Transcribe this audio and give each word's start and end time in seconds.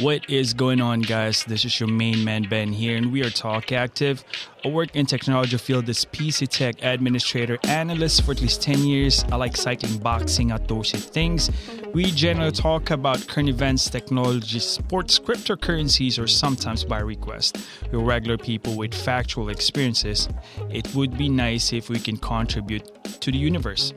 What 0.00 0.30
is 0.30 0.54
going 0.54 0.80
on, 0.80 1.00
guys? 1.00 1.42
This 1.42 1.64
is 1.64 1.80
your 1.80 1.88
main 1.88 2.22
man 2.22 2.44
Ben 2.48 2.72
here, 2.72 2.96
and 2.96 3.10
we 3.10 3.24
are 3.24 3.30
Talk 3.30 3.72
Active. 3.72 4.22
I 4.64 4.68
work 4.68 4.94
in 4.94 5.06
technology 5.06 5.56
field 5.56 5.88
as 5.88 6.04
PC 6.04 6.46
Tech 6.46 6.76
administrator 6.82 7.58
analyst 7.64 8.22
for 8.22 8.30
at 8.30 8.40
least 8.40 8.62
10 8.62 8.78
years. 8.84 9.24
I 9.32 9.34
like 9.34 9.56
cycling, 9.56 9.98
boxing, 9.98 10.50
outdoorsy 10.50 11.00
things. 11.00 11.50
We 11.92 12.12
generally 12.12 12.52
talk 12.52 12.92
about 12.92 13.26
current 13.26 13.48
events, 13.48 13.90
technology, 13.90 14.60
sports, 14.60 15.18
cryptocurrencies, 15.18 16.22
or 16.22 16.28
sometimes 16.28 16.84
by 16.84 17.00
request. 17.00 17.58
We're 17.90 17.98
regular 17.98 18.38
people 18.38 18.76
with 18.76 18.94
factual 18.94 19.48
experiences. 19.48 20.28
It 20.70 20.94
would 20.94 21.18
be 21.18 21.28
nice 21.28 21.72
if 21.72 21.90
we 21.90 21.98
can 21.98 22.18
contribute 22.18 22.84
to 23.20 23.32
the 23.32 23.38
universe. 23.38 23.92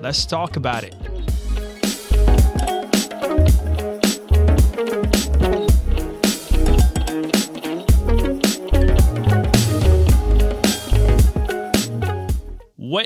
Let's 0.00 0.26
talk 0.26 0.56
about 0.56 0.82
it. 0.82 0.96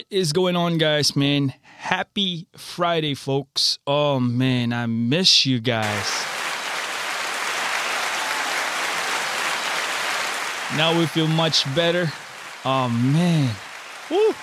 What 0.01 0.07
is 0.09 0.33
going 0.33 0.57
on, 0.57 0.79
guys, 0.79 1.15
man? 1.15 1.53
Happy 1.63 2.47
Friday, 2.57 3.13
folks. 3.13 3.79
Oh, 3.87 4.19
man, 4.19 4.73
I 4.73 4.87
miss 4.87 5.45
you 5.45 5.61
guys. 5.61 6.11
Now 10.75 10.99
we 10.99 11.05
feel 11.05 11.27
much 11.27 11.67
better. 11.75 12.11
Oh, 12.65 12.89
man. 12.89 13.55
Woo. 14.11 14.35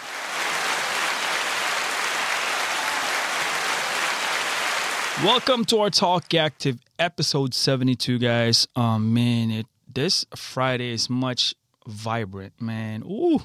Welcome 5.26 5.66
to 5.66 5.80
our 5.80 5.90
Talk 5.90 6.36
Active 6.36 6.78
episode 7.00 7.56
72, 7.56 8.20
guys. 8.20 8.68
Oh, 8.76 9.00
man, 9.00 9.50
it, 9.50 9.66
this 9.92 10.24
Friday 10.36 10.92
is 10.92 11.10
much 11.10 11.56
vibrant, 11.88 12.62
man. 12.62 13.02
Ooh 13.02 13.42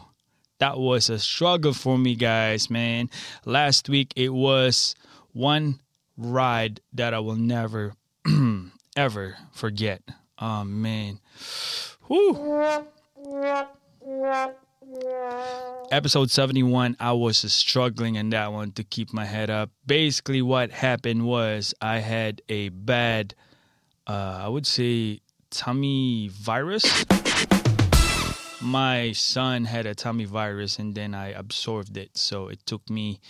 that 0.63 0.79
was 0.79 1.11
a 1.11 1.19
struggle 1.19 1.73
for 1.73 1.99
me, 1.99 2.15
guys, 2.15 2.71
man. 2.71 3.11
Last 3.45 3.89
week 3.89 4.13
it 4.15 4.33
was 4.33 4.95
one 5.33 5.81
ride 6.17 6.81
that 6.93 7.13
I 7.13 7.19
will 7.19 7.35
never, 7.35 7.95
ever 8.97 9.37
forget. 9.51 10.03
Oh, 10.39 10.63
man. 10.63 11.19
Whew. 12.07 12.87
Episode 15.91 16.31
71, 16.31 16.97
I 17.01 17.11
was 17.11 17.39
struggling 17.53 18.15
in 18.15 18.31
that 18.31 18.53
one 18.53 18.71
to 18.73 18.85
keep 18.85 19.13
my 19.13 19.25
head 19.25 19.51
up. 19.51 19.71
Basically, 19.85 20.43
what 20.43 20.71
happened 20.71 21.27
was 21.27 21.75
I 21.83 21.99
had 21.99 22.41
a 22.49 22.69
bad, 22.69 23.35
uh, 24.07 24.43
I 24.45 24.47
would 24.47 24.69
say, 24.69 25.23
tummy 25.51 26.29
virus 26.29 27.05
my 28.63 29.13
son 29.13 29.65
had 29.65 29.87
a 29.87 29.95
tummy 29.95 30.25
virus 30.25 30.79
and 30.79 30.95
then 30.95 31.15
I 31.15 31.29
absorbed 31.29 31.97
it. 31.97 32.17
So 32.17 32.49
it 32.49 32.65
took 32.65 32.89
me 32.89 33.21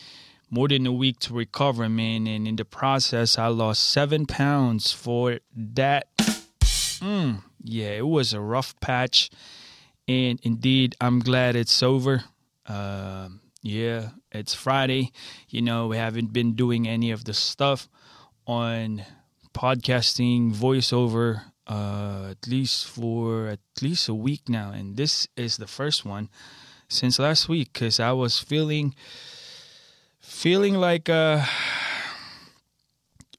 more 0.50 0.68
than 0.68 0.86
a 0.86 0.92
week 0.92 1.18
to 1.20 1.34
recover, 1.34 1.88
man. 1.88 2.26
And 2.26 2.46
in 2.46 2.56
the 2.56 2.64
process, 2.64 3.38
I 3.38 3.46
lost 3.46 3.82
seven 3.82 4.26
pounds 4.26 4.92
for 4.92 5.38
that. 5.56 6.06
Mm, 6.18 7.42
yeah, 7.62 7.90
it 7.90 8.06
was 8.06 8.32
a 8.32 8.40
rough 8.40 8.78
patch. 8.80 9.30
And 10.06 10.38
indeed, 10.42 10.94
I'm 11.00 11.20
glad 11.20 11.56
it's 11.56 11.82
over. 11.82 12.24
Uh, 12.66 13.28
yeah, 13.62 14.10
it's 14.30 14.54
Friday. 14.54 15.12
You 15.48 15.62
know, 15.62 15.86
we 15.86 15.96
haven't 15.96 16.32
been 16.32 16.54
doing 16.54 16.86
any 16.86 17.10
of 17.10 17.24
the 17.24 17.32
stuff 17.32 17.88
on 18.46 19.04
podcasting, 19.54 20.52
voiceover, 20.52 21.51
uh, 21.66 22.28
at 22.30 22.46
least 22.46 22.88
for 22.88 23.48
at 23.48 23.60
least 23.80 24.08
a 24.08 24.14
week 24.14 24.48
now, 24.48 24.72
and 24.72 24.96
this 24.96 25.28
is 25.36 25.56
the 25.56 25.66
first 25.66 26.04
one 26.04 26.28
since 26.88 27.18
last 27.18 27.48
week 27.48 27.72
because 27.72 28.00
I 28.00 28.12
was 28.12 28.38
feeling 28.38 28.94
feeling 30.20 30.74
like 30.74 31.08
uh 31.08 31.44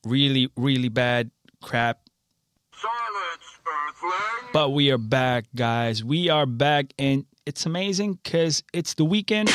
really 0.06 0.50
really 0.56 0.90
bad 0.90 1.32
crap. 1.62 2.00
Silence, 2.74 4.52
But 4.52 4.70
we 4.70 4.92
are 4.92 4.98
back, 4.98 5.46
guys. 5.56 6.04
We 6.04 6.30
are 6.30 6.46
back, 6.46 6.94
and 6.98 7.26
it's 7.46 7.66
amazing 7.66 8.20
because 8.24 8.64
it's 8.74 8.94
the 8.94 9.06
weekend. 9.06 9.50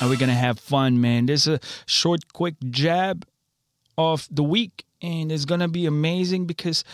And 0.00 0.10
we're 0.10 0.18
gonna 0.18 0.34
have 0.34 0.58
fun, 0.58 1.00
man. 1.00 1.26
There's 1.26 1.46
a 1.46 1.60
short, 1.86 2.32
quick 2.32 2.56
jab 2.70 3.24
of 3.96 4.26
the 4.30 4.42
week 4.42 4.84
and 5.02 5.32
it's 5.32 5.44
gonna 5.44 5.68
be 5.68 5.86
amazing 5.86 6.46
because 6.46 6.84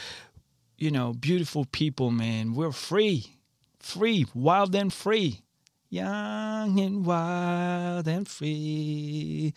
you 0.79 0.91
know 0.91 1.13
beautiful 1.13 1.65
people 1.67 2.11
man. 2.11 2.55
We're 2.55 2.73
free. 2.73 3.37
Free. 3.81 4.27
Wild 4.35 4.75
and 4.75 4.93
free. 4.93 5.43
Young 5.91 6.79
and 6.79 7.05
wild 7.05 8.07
and 8.07 8.29
free. 8.29 9.55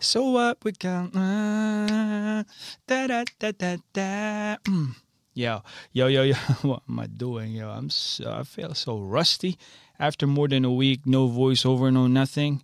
So 0.00 0.30
what 0.30 0.58
we 0.62 0.72
got 0.72 1.14
uh, 1.16 2.44
da 2.86 3.06
da 3.06 3.24
da 3.38 3.52
da 3.52 3.76
da. 3.92 4.56
Mm. 4.64 4.94
yo 5.34 5.62
yo 5.92 6.06
yo 6.06 6.22
yo. 6.22 6.34
What 6.62 6.82
am 6.88 6.98
i 7.00 7.06
doing 7.06 7.52
yo? 7.52 7.68
I'm 7.70 7.90
so, 7.90 8.30
i 8.30 8.42
feel 8.44 8.74
so 8.74 8.98
rusty. 8.98 9.58
After 9.98 10.26
more 10.26 10.48
than 10.48 10.64
a 10.64 10.72
week 10.72 11.06
no 11.06 11.28
voiceover 11.28 11.92
no 11.92 12.06
nothing. 12.06 12.62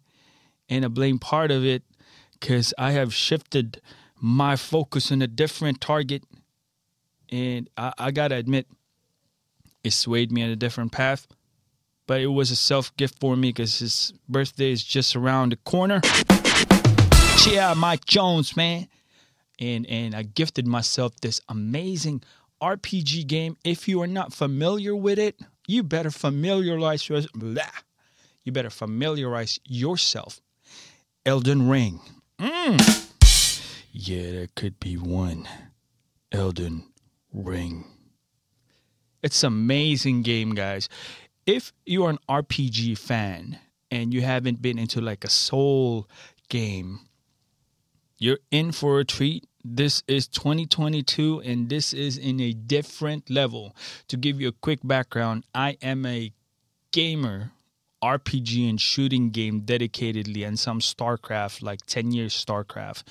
And 0.69 0.85
i 0.85 0.89
blame 0.89 1.19
part 1.19 1.51
of 1.51 1.65
it 1.65 1.83
because 2.33 2.75
i 2.79 2.93
have 2.93 3.15
shifted 3.15 3.81
my 4.21 4.57
focus 4.57 5.11
on 5.11 5.23
a 5.23 5.27
different 5.27 5.81
target. 5.81 6.25
And 7.31 7.69
I, 7.77 7.93
I 7.99 8.11
gotta 8.11 8.37
admit, 8.37 8.67
it 9.85 9.93
swayed 9.93 10.33
me 10.33 10.43
in 10.43 10.51
a 10.51 10.57
different 10.57 10.93
path. 10.93 11.27
But 12.07 12.23
it 12.23 12.29
was 12.29 12.51
a 12.51 12.57
self 12.57 12.97
gift 12.97 13.21
for 13.21 13.37
me 13.37 13.51
because 13.51 13.79
his 13.79 14.13
birthday 14.29 14.73
is 14.73 14.83
just 14.83 15.15
around 15.15 15.53
the 15.53 15.57
corner. 15.57 16.01
Yeah, 17.47 17.75
Mike 17.77 18.07
Jones, 18.07 18.57
man. 18.57 18.89
And 19.61 19.87
and 19.87 20.15
I 20.15 20.23
gifted 20.23 20.67
myself 20.67 21.15
this 21.21 21.41
amazing 21.49 22.23
RPG 22.63 23.27
game. 23.27 23.57
If 23.65 23.89
you 23.89 24.01
are 24.03 24.07
not 24.07 24.33
familiar 24.33 24.97
with 24.97 25.19
it, 25.19 25.39
you 25.67 25.83
better 25.83 26.11
familiarize 26.11 27.09
yourself. 27.09 27.33
You 28.45 28.53
better 28.53 28.71
familiarize 28.71 29.61
yourself. 29.65 30.41
Elden 31.27 31.69
Ring. 31.69 32.01
Mm. 32.39 33.05
Yeah, 33.93 34.31
there 34.31 34.49
could 34.55 34.81
be 34.81 34.97
one. 34.97 35.47
Elden 36.33 36.88
Ring. 37.33 37.85
It's 39.23 39.43
amazing 39.43 40.23
game, 40.23 40.55
guys. 40.55 40.89
If 41.47 41.73
you 41.87 42.05
are 42.05 42.11
an 42.11 42.19
RPG 42.29 42.99
fan 42.99 43.59
and 43.91 44.13
you 44.13 44.23
haven't 44.23 44.63
been 44.63 44.79
into 44.79 45.01
like 45.01 45.25
a 45.25 45.31
soul 45.31 46.09
game, 46.49 47.01
you're 48.19 48.39
in 48.51 48.73
for 48.73 49.01
a 49.01 49.05
treat. 49.05 49.47
This 49.65 50.03
is 50.07 50.29
2022 50.29 51.43
and 51.45 51.69
this 51.69 51.93
is 51.93 52.17
in 52.17 52.41
a 52.41 52.53
different 52.53 53.29
level. 53.29 53.75
To 54.09 54.17
give 54.17 54.41
you 54.41 54.49
a 54.49 54.53
quick 54.53 54.81
background, 54.85 55.45
I 55.55 55.77
am 55.83 56.07
a 56.07 56.33
gamer 56.93 57.53
RPG 58.03 58.69
and 58.69 58.81
shooting 58.81 59.31
game 59.31 59.63
dedicatedly 59.63 60.47
and 60.47 60.59
some 60.59 60.81
StarCraft, 60.81 61.63
like 61.63 61.81
10 61.87 62.13
years 62.13 62.45
StarCraft. 62.45 63.03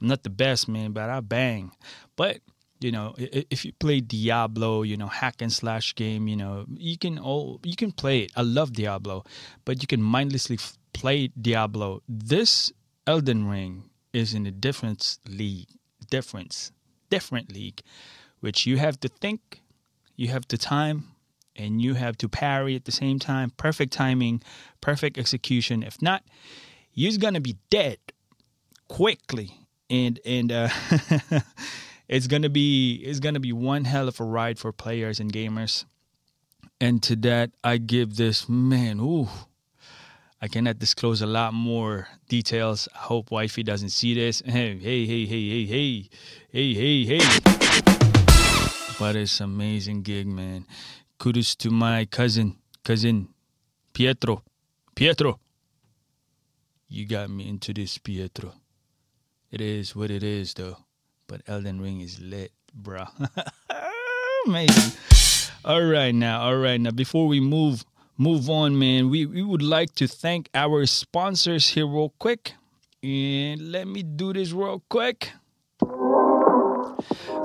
I'm 0.00 0.08
not 0.08 0.22
the 0.22 0.30
best, 0.30 0.68
man, 0.68 0.92
but 0.92 1.10
I 1.10 1.20
bang. 1.20 1.72
But 2.16 2.38
you 2.82 2.92
know, 2.92 3.14
if 3.18 3.64
you 3.64 3.72
play 3.72 4.00
Diablo, 4.00 4.82
you 4.82 4.96
know, 4.96 5.06
hack 5.06 5.40
and 5.40 5.52
slash 5.52 5.94
game, 5.94 6.28
you 6.28 6.36
know, 6.36 6.64
you 6.74 6.98
can 6.98 7.18
all 7.18 7.60
you 7.62 7.76
can 7.76 7.92
play 7.92 8.20
it. 8.20 8.32
I 8.36 8.42
love 8.42 8.72
Diablo, 8.72 9.24
but 9.64 9.82
you 9.82 9.86
can 9.86 10.02
mindlessly 10.02 10.58
play 10.92 11.28
Diablo. 11.40 12.02
This 12.08 12.72
Elden 13.06 13.48
Ring 13.48 13.84
is 14.12 14.34
in 14.34 14.46
a 14.46 14.50
different 14.50 15.18
league, 15.28 15.68
difference, 16.10 16.72
different 17.10 17.52
league, 17.52 17.80
which 18.40 18.66
you 18.66 18.76
have 18.78 19.00
to 19.00 19.08
think, 19.08 19.62
you 20.16 20.28
have 20.28 20.46
to 20.48 20.58
time, 20.58 21.08
and 21.56 21.80
you 21.82 21.94
have 21.94 22.16
to 22.18 22.28
parry 22.28 22.74
at 22.76 22.84
the 22.84 22.92
same 22.92 23.18
time. 23.18 23.50
Perfect 23.56 23.92
timing, 23.92 24.42
perfect 24.80 25.18
execution. 25.18 25.82
If 25.82 26.00
not, 26.00 26.22
you're 26.94 27.18
gonna 27.18 27.40
be 27.40 27.56
dead 27.70 27.98
quickly 28.88 29.58
and 29.88 30.20
and 30.24 30.50
uh, 30.50 30.68
it's 32.12 32.26
gonna 32.26 32.50
be 32.50 32.96
it's 32.96 33.20
gonna 33.20 33.40
be 33.40 33.54
one 33.54 33.84
hell 33.84 34.06
of 34.06 34.20
a 34.20 34.24
ride 34.24 34.58
for 34.58 34.70
players 34.70 35.18
and 35.18 35.32
gamers. 35.32 35.86
And 36.78 37.02
to 37.04 37.16
that, 37.16 37.52
I 37.64 37.78
give 37.78 38.16
this 38.16 38.50
man. 38.50 39.00
Ooh, 39.00 39.28
I 40.38 40.48
cannot 40.48 40.78
disclose 40.78 41.22
a 41.22 41.26
lot 41.26 41.54
more 41.54 42.08
details. 42.28 42.86
I 42.94 42.98
hope 42.98 43.30
wifey 43.30 43.62
doesn't 43.62 43.90
see 43.90 44.12
this. 44.14 44.42
Hey, 44.46 44.76
hey, 44.76 45.06
hey, 45.06 45.24
hey, 45.24 45.48
hey, 45.48 45.64
hey, 45.64 46.08
hey, 46.52 46.74
hey, 46.74 47.04
hey. 47.06 47.38
But 48.98 49.16
it's 49.16 49.40
amazing 49.40 50.02
gig, 50.02 50.26
man. 50.26 50.66
Kudos 51.18 51.54
to 51.56 51.70
my 51.70 52.04
cousin, 52.04 52.58
cousin 52.84 53.28
Pietro. 53.94 54.42
Pietro, 54.94 55.40
you 56.88 57.06
got 57.06 57.30
me 57.30 57.48
into 57.48 57.72
this, 57.72 57.96
Pietro. 57.96 58.52
It 59.50 59.62
is 59.62 59.96
what 59.96 60.10
it 60.10 60.22
is, 60.22 60.52
though. 60.52 60.76
But 61.26 61.42
Elden 61.46 61.80
Ring 61.80 62.00
is 62.00 62.20
lit, 62.20 62.52
bruh. 62.80 63.08
Amazing. 64.46 64.98
All 65.64 65.82
right 65.84 66.14
now, 66.14 66.42
all 66.42 66.56
right 66.56 66.80
now. 66.80 66.90
Before 66.90 67.26
we 67.28 67.40
move 67.40 67.84
move 68.18 68.50
on, 68.50 68.78
man, 68.78 69.10
we, 69.10 69.26
we 69.26 69.42
would 69.42 69.62
like 69.62 69.94
to 69.96 70.06
thank 70.06 70.48
our 70.54 70.86
sponsors 70.86 71.68
here 71.68 71.86
real 71.86 72.12
quick. 72.18 72.54
And 73.02 73.72
let 73.72 73.86
me 73.88 74.02
do 74.02 74.32
this 74.32 74.52
real 74.52 74.82
quick. 74.88 75.32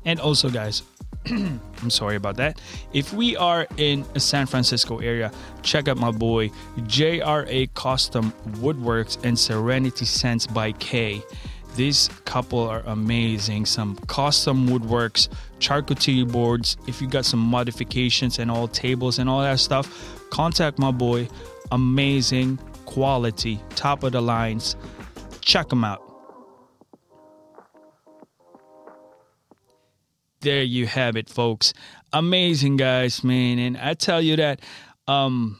And 0.05 0.19
also 0.19 0.51
guys, 0.51 0.83
I'm 1.29 1.89
sorry 1.89 2.15
about 2.15 2.35
that. 2.37 2.59
If 2.93 3.13
we 3.13 3.37
are 3.37 3.65
in 3.77 4.05
a 4.15 4.19
San 4.19 4.45
Francisco 4.45 4.99
area, 4.99 5.31
check 5.61 5.87
out 5.87 5.97
my 5.97 6.11
boy 6.11 6.49
JRA 6.79 7.73
Custom 7.73 8.33
Woodworks 8.57 9.23
and 9.23 9.37
Serenity 9.37 10.05
Scents 10.05 10.47
by 10.47 10.73
K. 10.73 11.23
These 11.75 12.09
couple 12.25 12.59
are 12.59 12.83
amazing. 12.85 13.65
Some 13.65 13.95
custom 14.07 14.67
woodworks, 14.67 15.29
charcuterie 15.59 16.29
boards. 16.29 16.77
If 16.87 17.01
you 17.01 17.07
got 17.07 17.25
some 17.25 17.39
modifications 17.39 18.37
and 18.37 18.51
all 18.51 18.67
tables 18.67 19.17
and 19.17 19.29
all 19.29 19.41
that 19.41 19.59
stuff, 19.59 20.29
contact 20.29 20.77
my 20.77 20.91
boy. 20.91 21.27
Amazing 21.71 22.59
quality, 22.85 23.59
top 23.75 24.03
of 24.03 24.11
the 24.11 24.21
lines. 24.21 24.75
Check 25.41 25.69
them 25.69 25.83
out. 25.83 26.12
There 30.43 30.61
you 30.61 30.85
have 30.85 31.15
it, 31.15 31.29
folks. 31.29 31.73
Amazing 32.13 32.77
guys, 32.77 33.23
man. 33.23 33.57
And 33.57 33.77
I 33.77 33.95
tell 33.95 34.21
you 34.21 34.35
that 34.35 34.61
um 35.07 35.57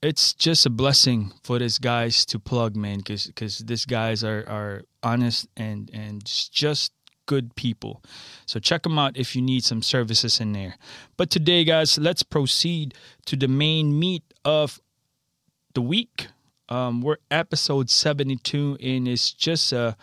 it's 0.00 0.32
just 0.32 0.64
a 0.64 0.70
blessing 0.70 1.32
for 1.42 1.58
these 1.58 1.78
guys 1.78 2.24
to 2.26 2.38
plug, 2.38 2.76
man, 2.76 2.98
because 2.98 3.58
these 3.66 3.84
guys 3.84 4.24
are 4.24 4.44
are 4.48 4.82
honest 5.02 5.48
and 5.56 5.90
and 5.92 6.24
just 6.24 6.92
good 7.26 7.54
people. 7.56 8.02
So 8.46 8.58
check 8.58 8.84
them 8.84 8.98
out 8.98 9.16
if 9.16 9.36
you 9.36 9.42
need 9.42 9.64
some 9.64 9.82
services 9.82 10.40
in 10.40 10.52
there. 10.52 10.76
But 11.16 11.30
today, 11.30 11.64
guys, 11.64 11.98
let's 11.98 12.22
proceed 12.22 12.94
to 13.26 13.36
the 13.36 13.48
main 13.48 13.98
meat 13.98 14.22
of 14.44 14.80
the 15.74 15.82
week. 15.82 16.28
Um, 16.68 17.02
we're 17.02 17.18
episode 17.30 17.90
seventy 17.90 18.36
two, 18.36 18.76
and 18.82 19.08
it's 19.08 19.32
just 19.32 19.72
a 19.72 19.96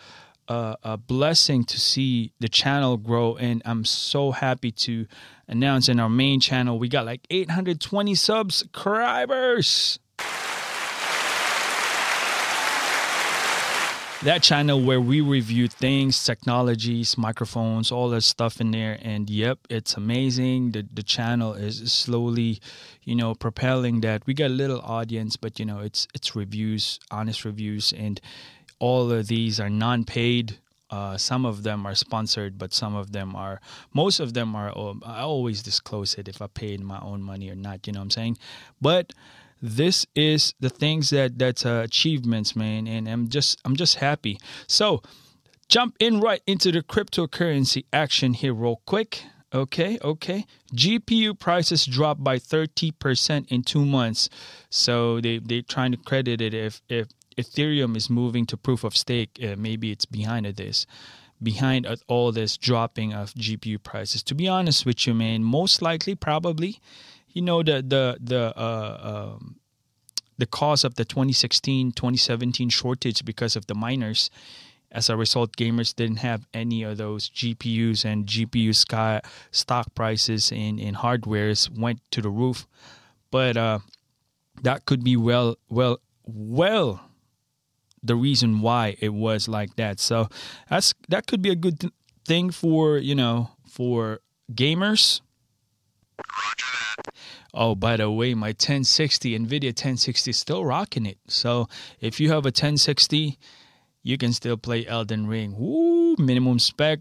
a, 0.48 0.76
a, 0.82 0.96
blessing 0.96 1.64
to 1.64 1.80
see 1.80 2.32
the 2.40 2.48
channel 2.48 2.96
grow 2.96 3.36
and 3.36 3.62
i'm 3.64 3.84
so 3.84 4.30
happy 4.30 4.70
to 4.70 5.06
announce 5.48 5.88
in 5.88 6.00
our 6.00 6.08
main 6.08 6.40
channel 6.40 6.78
we 6.78 6.88
got 6.88 7.06
like 7.06 7.26
820 7.30 8.14
subscribers. 8.14 9.98
That 14.22 14.42
channel 14.42 14.82
where 14.82 15.00
we 15.00 15.20
review 15.20 15.68
things 15.68 16.24
technologies 16.24 17.18
microphones 17.18 17.92
all 17.92 18.08
that 18.10 18.22
stuff 18.22 18.60
in 18.60 18.70
there 18.70 18.98
and 19.02 19.28
yep 19.28 19.58
it's 19.68 19.94
amazing. 19.94 20.72
The, 20.72 20.86
the 20.92 21.02
channel 21.02 21.52
is 21.52 21.92
slowly 21.92 22.60
you 23.04 23.14
know 23.14 23.34
propelling 23.34 24.00
that. 24.00 24.26
We 24.26 24.32
got 24.34 24.46
a 24.46 24.54
little 24.54 24.80
audience 24.80 25.36
but 25.36 25.60
you 25.60 25.66
know 25.66 25.80
it's 25.80 26.08
it's 26.14 26.34
reviews 26.34 26.98
honest 27.10 27.44
reviews 27.44 27.92
and 27.92 28.20
all 28.78 29.10
of 29.10 29.26
these 29.26 29.60
are 29.60 29.70
non-paid. 29.70 30.58
Uh, 30.88 31.16
some 31.16 31.44
of 31.44 31.62
them 31.62 31.84
are 31.84 31.94
sponsored, 31.94 32.58
but 32.58 32.72
some 32.72 32.94
of 32.94 33.12
them 33.12 33.34
are. 33.34 33.60
Most 33.92 34.20
of 34.20 34.34
them 34.34 34.54
are. 34.54 34.70
Oh, 34.76 34.98
I 35.04 35.22
always 35.22 35.62
disclose 35.62 36.14
it 36.14 36.28
if 36.28 36.40
I 36.40 36.46
paid 36.46 36.80
my 36.80 37.00
own 37.00 37.22
money 37.22 37.50
or 37.50 37.56
not. 37.56 37.86
You 37.86 37.92
know 37.92 38.00
what 38.00 38.04
I'm 38.04 38.10
saying? 38.10 38.38
But 38.80 39.12
this 39.60 40.06
is 40.14 40.54
the 40.60 40.70
things 40.70 41.10
that 41.10 41.38
that's 41.38 41.66
uh, 41.66 41.82
achievements, 41.84 42.54
man, 42.54 42.86
and 42.86 43.08
I'm 43.08 43.28
just 43.28 43.60
I'm 43.64 43.74
just 43.74 43.96
happy. 43.96 44.38
So 44.68 45.02
jump 45.68 45.96
in 45.98 46.20
right 46.20 46.42
into 46.46 46.70
the 46.70 46.82
cryptocurrency 46.82 47.84
action 47.92 48.34
here, 48.34 48.54
real 48.54 48.80
quick. 48.86 49.22
Okay, 49.54 49.98
okay. 50.02 50.44
GPU 50.74 51.38
prices 51.38 51.86
dropped 51.86 52.22
by 52.22 52.38
30% 52.38 53.46
in 53.48 53.62
two 53.62 53.86
months. 53.86 54.28
So 54.70 55.20
they, 55.20 55.38
they're 55.38 55.62
trying 55.62 55.92
to 55.92 55.96
credit 55.96 56.40
it 56.40 56.52
if, 56.52 56.82
if 56.88 57.06
Ethereum 57.36 57.96
is 57.96 58.08
moving 58.08 58.46
to 58.46 58.56
proof 58.56 58.82
of 58.84 58.96
stake, 58.96 59.38
uh, 59.42 59.54
maybe 59.58 59.90
it's 59.90 60.06
behind 60.06 60.46
this, 60.56 60.86
behind 61.42 61.86
all 62.08 62.32
this 62.32 62.56
dropping 62.56 63.12
of 63.12 63.34
GPU 63.34 63.82
prices. 63.82 64.22
To 64.24 64.34
be 64.34 64.48
honest 64.48 64.86
with 64.86 65.06
you, 65.06 65.14
man, 65.14 65.44
most 65.44 65.82
likely, 65.82 66.14
probably, 66.14 66.80
you 67.28 67.42
know, 67.42 67.62
the 67.62 67.82
the 67.86 68.16
the 68.20 68.58
uh, 68.58 69.34
um, 69.36 69.56
the 70.38 70.46
cause 70.46 70.84
of 70.84 70.94
the 70.94 71.04
2016 71.04 71.92
2017 71.92 72.68
shortage 72.70 73.24
because 73.24 73.56
of 73.56 73.66
the 73.66 73.74
miners. 73.74 74.30
As 74.92 75.10
a 75.10 75.16
result, 75.16 75.56
gamers 75.56 75.94
didn't 75.94 76.18
have 76.18 76.46
any 76.54 76.82
of 76.84 76.96
those 76.96 77.28
GPUs 77.28 78.04
and 78.04 78.24
GPU 78.24 78.74
sky, 78.74 79.20
stock 79.50 79.94
prices 79.94 80.50
in, 80.52 80.78
in 80.78 80.94
hardwares 80.94 81.68
went 81.68 82.00
to 82.12 82.22
the 82.22 82.30
roof. 82.30 82.66
But 83.30 83.56
uh, 83.56 83.80
that 84.62 84.86
could 84.86 85.04
be 85.04 85.16
well, 85.16 85.56
well, 85.68 85.98
well 86.24 87.02
the 88.06 88.16
reason 88.16 88.60
why 88.60 88.96
it 89.00 89.12
was 89.12 89.48
like 89.48 89.76
that. 89.76 90.00
So 90.00 90.28
that's 90.70 90.94
that 91.08 91.26
could 91.26 91.42
be 91.42 91.50
a 91.50 91.56
good 91.56 91.80
th- 91.80 91.92
thing 92.24 92.50
for 92.50 92.98
you 92.98 93.14
know 93.14 93.50
for 93.68 94.20
gamers. 94.52 95.20
Oh, 97.52 97.74
by 97.74 97.96
the 97.96 98.10
way, 98.10 98.34
my 98.34 98.48
1060 98.48 99.38
NVIDIA 99.38 99.68
1060 99.68 100.30
is 100.30 100.36
still 100.36 100.64
rocking 100.64 101.06
it. 101.06 101.18
So 101.26 101.68
if 102.00 102.20
you 102.20 102.28
have 102.28 102.44
a 102.44 102.52
1060, 102.52 103.38
you 104.02 104.18
can 104.18 104.32
still 104.32 104.56
play 104.58 104.86
Elden 104.86 105.26
Ring. 105.26 105.54
Woo, 105.58 106.16
minimum 106.18 106.58
spec, 106.58 107.00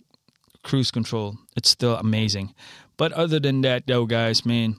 cruise 0.63 0.91
control. 0.91 1.37
It's 1.57 1.69
still 1.69 1.95
amazing. 1.97 2.53
But 2.97 3.11
other 3.11 3.39
than 3.39 3.61
that, 3.61 3.85
though, 3.85 4.05
guys, 4.05 4.45
man, 4.45 4.77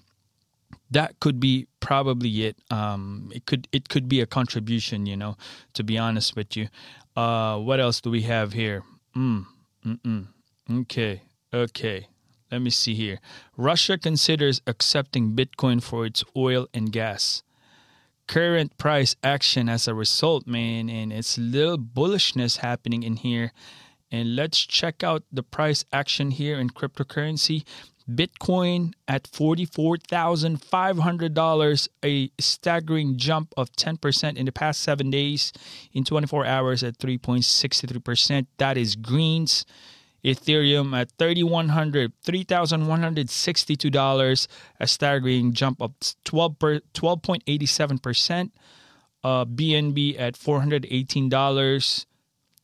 that 0.90 1.18
could 1.20 1.40
be 1.40 1.66
probably 1.80 2.46
it. 2.46 2.56
Um, 2.70 3.30
it 3.34 3.46
could 3.46 3.68
it 3.72 3.88
could 3.88 4.08
be 4.08 4.20
a 4.20 4.26
contribution, 4.26 5.06
you 5.06 5.16
know. 5.16 5.36
To 5.74 5.84
be 5.84 5.98
honest 5.98 6.36
with 6.36 6.56
you, 6.56 6.68
uh, 7.16 7.58
what 7.58 7.80
else 7.80 8.00
do 8.00 8.10
we 8.10 8.22
have 8.22 8.52
here? 8.52 8.84
Mm, 9.16 9.46
mm, 9.84 10.26
okay, 10.70 11.22
okay. 11.52 12.08
Let 12.50 12.62
me 12.62 12.70
see 12.70 12.94
here. 12.94 13.18
Russia 13.56 13.98
considers 13.98 14.62
accepting 14.66 15.34
Bitcoin 15.34 15.82
for 15.82 16.06
its 16.06 16.22
oil 16.36 16.68
and 16.72 16.92
gas. 16.92 17.42
Current 18.28 18.76
price 18.78 19.16
action 19.22 19.68
as 19.68 19.88
a 19.88 19.94
result, 19.94 20.46
man, 20.46 20.88
and 20.88 21.12
it's 21.12 21.38
little 21.38 21.78
bullishness 21.78 22.58
happening 22.58 23.02
in 23.02 23.16
here. 23.16 23.52
And 24.10 24.36
let's 24.36 24.64
check 24.64 25.02
out 25.02 25.24
the 25.32 25.42
price 25.42 25.84
action 25.92 26.30
here 26.30 26.58
in 26.58 26.70
cryptocurrency. 26.70 27.64
Bitcoin 28.08 28.92
at 29.08 29.24
$44,500, 29.24 31.88
a 32.04 32.30
staggering 32.38 33.16
jump 33.16 33.52
of 33.56 33.72
10% 33.72 34.36
in 34.36 34.46
the 34.46 34.52
past 34.52 34.80
seven 34.80 35.10
days. 35.10 35.52
In 35.92 36.04
24 36.04 36.46
hours 36.46 36.84
at 36.84 36.98
3.63%. 36.98 38.46
That 38.58 38.76
is 38.76 38.94
greens. 38.94 39.66
Ethereum 40.24 40.96
at 40.96 41.16
$3,100, 41.18 42.12
$3,162, 42.26 44.48
a 44.80 44.86
staggering 44.86 45.52
jump 45.52 45.78
of 45.80 45.92
12 46.24 46.58
per, 46.58 46.80
12.87%. 46.94 48.50
Uh, 49.22 49.44
BNB 49.44 50.18
at 50.18 50.34
$418. 50.34 52.06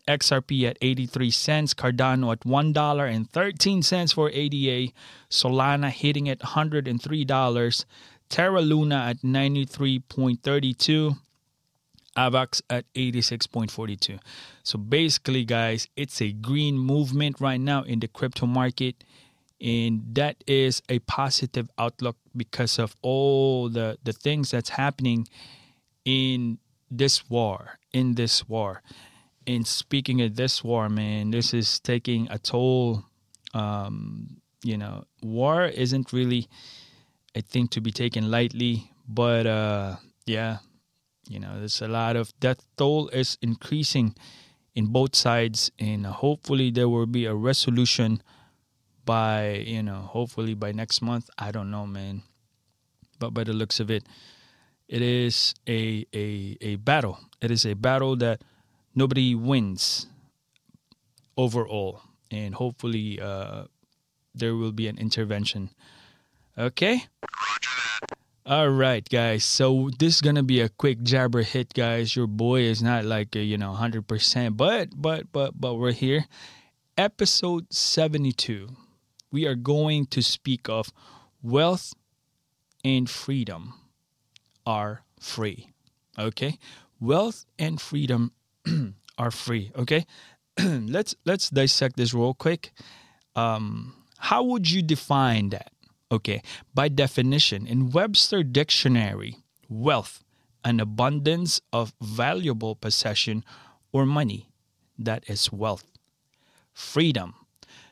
XRP 0.09 0.69
at 0.69 0.79
83 0.81 1.31
cents, 1.31 1.75
Cardano 1.75 2.33
at 2.33 2.41
$1.13 2.41 4.15
for 4.15 4.31
ADA, 4.31 4.93
Solana 5.31 5.91
hitting 5.91 6.29
at 6.29 6.41
$103, 6.41 7.85
Terra 8.29 8.61
Luna 8.61 8.97
at 8.97 9.19
93.32, 9.19 11.17
AVAX 12.17 12.63
at 12.69 12.85
86.42. 12.95 14.19
So 14.63 14.79
basically, 14.79 15.45
guys, 15.45 15.89
it's 15.97 16.21
a 16.21 16.33
green 16.33 16.79
movement 16.79 17.41
right 17.41 17.61
now 17.61 17.83
in 17.83 18.01
the 18.01 18.09
crypto 18.09 18.47
market. 18.47 19.05
And 19.61 20.03
that 20.15 20.43
is 20.47 20.83
a 20.89 20.99
positive 21.01 21.71
outlook 21.79 22.17
because 22.37 22.81
of 22.81 22.97
all 23.01 23.69
the, 23.69 23.97
the 24.03 24.13
things 24.13 24.51
that's 24.51 24.71
happening 24.71 25.29
in 26.05 26.59
this 26.91 27.31
war, 27.31 27.79
in 27.93 28.17
this 28.17 28.49
war 28.49 28.83
in 29.47 29.65
speaking 29.65 30.21
of 30.23 30.37
this 30.37 30.63
war, 30.63 30.89
man, 30.89 31.31
this 31.31 31.55
is 31.55 31.81
taking 31.81 32.29
a 32.31 32.39
toll. 32.39 33.05
Um, 33.55 34.39
you 34.63 34.77
know, 34.77 35.05
war 35.23 35.67
isn't 35.67 36.13
really 36.13 36.49
a 37.35 37.43
thing 37.43 37.69
to 37.69 37.81
be 37.81 37.91
taken 37.91 38.31
lightly. 38.31 38.91
But 39.09 39.47
uh, 39.47 39.97
yeah, 40.27 40.59
you 41.29 41.41
know, 41.41 41.59
there's 41.59 41.83
a 41.83 41.89
lot 41.89 42.17
of 42.17 42.33
death 42.41 42.67
toll 42.77 43.09
is 43.09 43.39
increasing 43.43 44.15
in 44.75 44.87
both 44.87 45.15
sides, 45.15 45.71
and 45.79 46.07
hopefully 46.07 46.71
there 46.71 46.89
will 46.89 47.07
be 47.07 47.27
a 47.27 47.35
resolution 47.35 48.23
by 49.05 49.65
you 49.67 49.83
know 49.83 50.03
hopefully 50.03 50.55
by 50.55 50.73
next 50.73 51.03
month. 51.03 51.29
I 51.39 51.51
don't 51.51 51.71
know, 51.71 51.87
man, 51.87 52.23
but 53.19 53.35
by 53.35 53.45
the 53.45 53.53
looks 53.53 53.81
of 53.81 53.91
it, 53.91 54.05
it 54.89 55.03
is 55.03 55.55
a 55.69 56.07
a 56.15 56.57
a 56.61 56.77
battle. 56.77 57.19
It 57.41 57.51
is 57.51 57.67
a 57.67 57.75
battle 57.75 58.17
that 58.17 58.43
nobody 58.95 59.35
wins 59.35 60.07
overall, 61.37 62.03
and 62.31 62.55
hopefully 62.55 63.21
uh, 63.21 63.65
there 64.35 64.55
will 64.55 64.73
be 64.73 64.89
an 64.89 64.99
intervention. 64.99 65.71
Okay. 66.57 67.05
All 68.45 68.71
right, 68.71 69.09
guys. 69.09 69.45
So 69.45 69.91
this 69.99 70.17
is 70.17 70.21
gonna 70.21 70.43
be 70.43 70.61
a 70.61 70.69
quick 70.69 71.03
jabber 71.03 71.43
hit, 71.43 71.75
guys. 71.75 72.17
Your 72.17 72.27
boy 72.27 72.63
is 72.63 72.83
not 72.83 73.05
like 73.05 73.37
a, 73.37 73.43
you 73.43 73.57
know 73.57 73.73
hundred 73.73 74.09
percent, 74.09 74.57
but 74.57 74.89
but 74.97 75.33
but 75.33 75.59
but 75.61 75.75
we're 75.75 75.93
here. 75.93 76.27
Episode 76.99 77.73
seventy-two. 77.73 78.69
We 79.31 79.47
are 79.47 79.55
going 79.55 80.07
to 80.07 80.23
speak 80.23 80.69
of 80.69 80.93
wealth 81.41 81.95
and 82.85 83.09
freedom 83.09 83.75
are 84.67 85.05
free. 85.21 85.71
Okay, 86.19 86.59
wealth 87.01 87.47
and 87.59 87.81
freedom 87.81 88.33
are 89.19 89.31
free. 89.31 89.73
Okay, 89.77 90.07
let's 90.59 91.15
let's 91.25 91.51
dissect 91.51 91.97
this 91.97 92.15
real 92.15 92.35
quick. 92.35 92.73
Um, 93.35 93.95
how 94.19 94.43
would 94.45 94.71
you 94.71 94.83
define 94.83 95.51
that? 95.51 95.73
Okay, 96.11 96.43
by 96.75 96.89
definition, 96.89 97.67
in 97.67 97.91
Webster 97.91 98.43
Dictionary, 98.43 99.37
wealth, 99.69 100.23
an 100.65 100.79
abundance 100.79 101.61
of 101.73 101.95
valuable 102.01 102.75
possession 102.77 103.45
or 103.93 104.05
money, 104.05 104.49
that 104.99 105.25
is 105.27 105.51
wealth. 105.51 105.85
Freedom, 106.75 107.35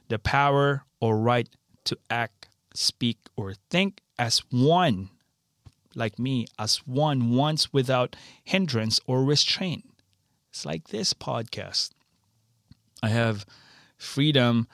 the 0.09 0.19
power 0.19 0.85
or 1.00 1.19
right 1.19 1.49
to 1.85 1.97
act, 2.11 2.49
speak, 2.75 3.19
or 3.37 3.55
think 3.71 4.03
as 4.19 4.43
one, 4.50 5.09
like 5.95 6.19
me, 6.19 6.47
as 6.59 6.77
one 6.87 7.31
once 7.31 7.73
without 7.73 8.15
hindrance 8.45 9.00
or 9.07 9.25
restraint. 9.25 9.85
It's 10.50 10.66
like 10.66 10.88
this 10.88 11.14
podcast. 11.14 11.90
I 13.02 13.09
have 13.09 13.47
freedom 13.97 14.69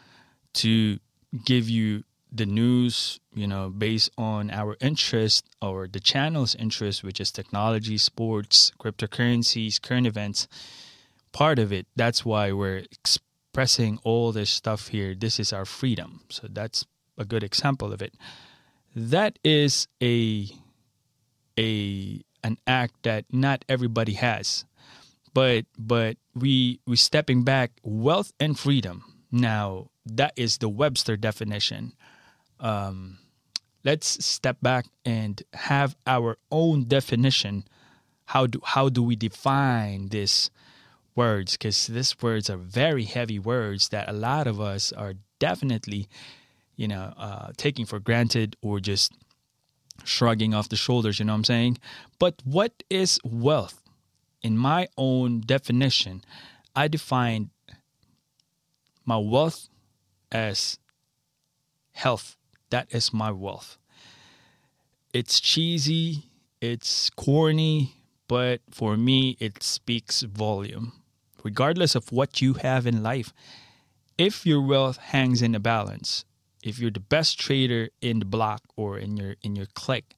to 0.55 0.99
give 1.45 1.69
you 1.69 2.05
the 2.33 2.47
news, 2.47 3.21
you 3.35 3.47
know, 3.47 3.71
based 3.71 4.11
on 4.19 4.51
our 4.51 4.77
interest 4.81 5.47
or 5.63 5.87
the 5.87 6.01
channel's 6.01 6.55
interest, 6.55 7.05
which 7.05 7.21
is 7.21 7.31
technology, 7.31 7.99
sports, 7.99 8.73
cryptocurrencies, 8.81 9.81
current 9.81 10.07
events, 10.07 10.49
part 11.33 11.59
of 11.59 11.73
it. 11.73 11.87
That's 11.95 12.25
why 12.25 12.53
we're 12.53 12.85
expressing 12.91 13.99
all 14.03 14.33
this 14.33 14.51
stuff 14.51 14.89
here. 14.89 15.15
This 15.15 15.39
is 15.39 15.53
our 15.53 15.65
freedom. 15.65 16.23
So 16.31 16.49
that's 16.51 16.85
a 17.17 17.25
good 17.25 17.43
example 17.43 17.93
of 17.93 18.03
it. 18.03 18.15
That 18.95 19.39
is 19.45 19.89
a 20.03 20.49
a 21.59 22.23
an 22.43 22.59
act 22.67 23.03
that 23.03 23.25
not 23.33 23.65
everybody 23.69 24.15
has. 24.15 24.65
But 25.37 25.67
but 25.77 26.17
we 26.35 26.81
we 26.87 26.97
stepping 26.97 27.45
back 27.45 27.73
wealth 27.83 28.33
and 28.41 28.59
freedom. 28.59 28.97
Now 29.31 29.91
that 30.07 30.33
is 30.37 30.59
the 30.59 30.71
Webster 30.71 31.17
definition 31.17 31.93
um, 32.61 33.19
let's 33.85 34.25
step 34.25 34.59
back 34.63 34.87
and 35.05 35.43
have 35.53 35.97
our 36.07 36.39
own 36.51 36.85
definition. 36.85 37.65
How 38.27 38.47
do 38.47 38.61
how 38.65 38.89
do 38.89 39.03
we 39.03 39.17
define 39.17 40.09
these 40.09 40.51
words? 41.15 41.53
Because 41.53 41.87
these 41.87 42.21
words 42.21 42.51
are 42.51 42.57
very 42.57 43.05
heavy 43.05 43.39
words 43.39 43.91
that 43.91 44.09
a 44.09 44.13
lot 44.13 44.47
of 44.47 44.61
us 44.61 44.93
are 44.93 45.15
definitely, 45.39 46.09
you 46.77 46.89
know, 46.89 47.13
uh, 47.17 47.53
taking 47.57 47.87
for 47.87 48.01
granted 48.01 48.57
or 48.63 48.81
just 48.81 49.13
shrugging 50.05 50.55
off 50.55 50.69
the 50.69 50.77
shoulders. 50.77 51.19
You 51.19 51.27
know 51.27 51.33
what 51.33 51.39
I'm 51.39 51.45
saying? 51.45 51.79
But 52.19 52.43
what 52.45 52.83
is 52.91 53.21
wealth? 53.25 53.81
In 54.47 54.57
my 54.57 54.87
own 54.97 55.41
definition, 55.41 56.23
I 56.77 56.87
define 56.87 57.51
my 59.05 59.17
wealth 59.17 59.69
as 60.31 60.79
health 61.91 62.37
that 62.71 62.87
is 62.95 63.13
my 63.13 63.33
wealth. 63.33 63.77
It's 65.13 65.41
cheesy, 65.41 66.31
it's 66.61 67.11
corny, 67.11 67.97
but 68.29 68.61
for 68.71 68.97
me, 68.97 69.37
it 69.41 69.65
speaks 69.65 70.23
volume. 70.23 70.93
Regardless 71.43 71.97
of 71.97 72.13
what 72.13 72.41
you 72.41 72.55
have 72.55 72.87
in 72.87 73.03
life, 73.03 73.33
if 74.17 74.47
your 74.47 74.63
wealth 74.63 74.99
hangs 74.99 75.43
in 75.43 75.53
the 75.53 75.59
balance, 75.59 76.25
if 76.63 76.79
you're 76.79 76.93
the 76.93 77.01
best 77.01 77.41
trader 77.41 77.89
in 78.01 78.21
the 78.21 78.25
block 78.25 78.63
or 78.77 78.97
in 78.97 79.17
your 79.17 79.35
in 79.43 79.57
your 79.57 79.67
clique, 79.75 80.15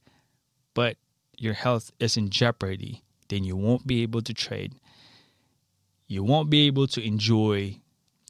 but 0.75 0.99
your 1.39 1.55
health 1.55 1.93
is 1.99 2.19
in 2.19 2.29
jeopardy, 2.29 3.05
then 3.29 3.45
you 3.45 3.57
won't 3.57 3.87
be 3.87 4.03
able 4.03 4.23
to 4.23 4.35
trade. 4.35 4.75
You 6.07 6.23
won't 6.23 6.51
be 6.51 6.67
able 6.67 6.87
to 6.89 7.07
enjoy 7.07 7.81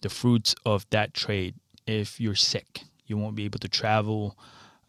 the 0.02 0.08
fruits 0.08 0.54
of 0.64 0.86
that 0.90 1.14
trade 1.14 1.54
if 1.86 2.20
you're 2.20 2.34
sick. 2.34 2.82
You 3.06 3.16
won't 3.16 3.36
be 3.36 3.44
able 3.44 3.58
to 3.60 3.68
travel, 3.68 4.36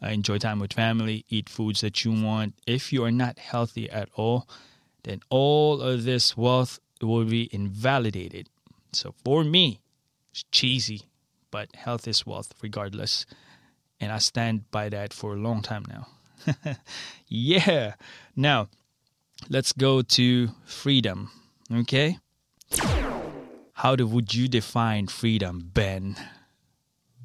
uh, 0.02 0.08
enjoy 0.08 0.38
time 0.38 0.58
with 0.58 0.72
family, 0.72 1.24
eat 1.28 1.48
foods 1.48 1.80
that 1.80 2.04
you 2.04 2.12
want. 2.12 2.54
If 2.66 2.92
you 2.92 3.04
are 3.04 3.12
not 3.12 3.38
healthy 3.38 3.88
at 3.90 4.08
all, 4.14 4.48
then 5.04 5.20
all 5.30 5.80
of 5.80 6.04
this 6.04 6.36
wealth 6.36 6.80
will 7.00 7.24
be 7.24 7.48
invalidated. 7.52 8.48
So 8.92 9.14
for 9.24 9.44
me, 9.44 9.80
it's 10.32 10.44
cheesy, 10.50 11.02
but 11.50 11.74
health 11.74 12.06
is 12.06 12.26
wealth 12.26 12.52
regardless. 12.62 13.26
And 14.00 14.12
I 14.12 14.18
stand 14.18 14.70
by 14.70 14.88
that 14.88 15.12
for 15.12 15.34
a 15.34 15.38
long 15.38 15.62
time 15.62 15.84
now. 15.88 16.06
yeah. 17.28 17.94
Now, 18.34 18.68
let's 19.48 19.72
go 19.72 20.02
to 20.02 20.48
freedom. 20.64 21.30
Okay? 21.72 22.18
How 23.74 23.96
do, 23.96 24.06
would 24.06 24.34
you 24.34 24.48
define 24.48 25.06
freedom, 25.06 25.70
Ben? 25.72 26.16